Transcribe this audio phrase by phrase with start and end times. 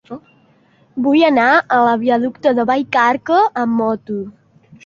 [1.07, 4.21] Vull anar a la viaducte de Vallcarca amb moto.